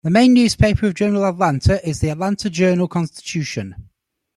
[0.03, 3.87] The main newspaper of Greater Atlanta is the "Atlanta Journal-Constitution".